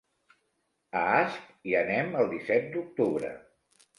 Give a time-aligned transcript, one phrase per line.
[1.01, 3.33] A Asp hi anem el disset d'octubre.